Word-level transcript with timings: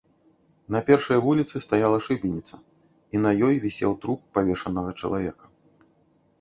На 0.75 0.79
першай 0.87 1.17
вуліцы 1.25 1.55
стаяла 1.65 1.99
шыбеніца, 2.07 2.55
і 3.17 3.23
на 3.27 3.35
ёй 3.51 3.55
вісеў 3.69 3.91
труп 4.07 4.19
павешанага 4.39 4.91
чалавека. 4.99 5.45